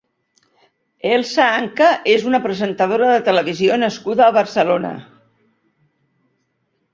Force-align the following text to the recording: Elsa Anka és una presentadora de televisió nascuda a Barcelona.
Elsa 1.09 1.43
Anka 1.57 1.89
és 2.13 2.25
una 2.29 2.39
presentadora 2.45 3.11
de 3.11 3.19
televisió 3.27 3.77
nascuda 3.83 4.27
a 4.29 4.33
Barcelona. 4.39 4.95